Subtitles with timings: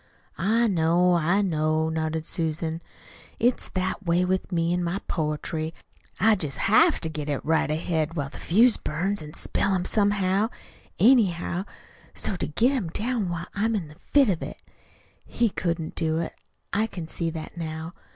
[0.39, 2.81] "I know, I know," nodded Susan.
[3.39, 5.75] "It's that way with me in my poetry.
[6.19, 10.49] I jest HAVE to get right ahead while the fuse burns, an' spell 'em somehow,
[10.97, 11.65] anyhow,
[12.15, 14.59] so's to get 'em down while I'm in the fit of it.
[15.23, 16.33] He couldn't do it.
[16.73, 17.93] I can see that now.